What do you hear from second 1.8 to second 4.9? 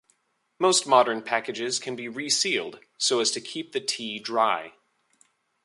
be resealed so as to keep the tea dry.